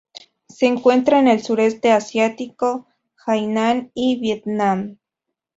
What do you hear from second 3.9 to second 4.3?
y